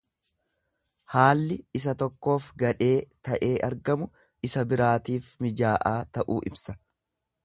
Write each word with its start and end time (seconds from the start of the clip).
Haalli 1.15 1.57
isa 1.79 1.93
tokkoof 2.03 2.47
gadhee 2.63 2.95
ta'ee 3.29 3.51
argamu 3.67 4.07
isa 4.49 4.63
biraatiif 4.71 5.29
mijaa'aa 5.47 5.95
ta'uu 6.19 6.39
ibsa. 6.53 6.77